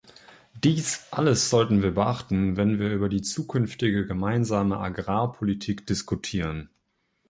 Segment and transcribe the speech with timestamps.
[0.63, 6.71] Dies alles sollten wir beachten, wenn wir über die zukünftige gemeinsame Agrarpolitik diskutieren.